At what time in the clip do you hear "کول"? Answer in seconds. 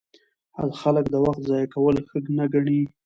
1.73-1.95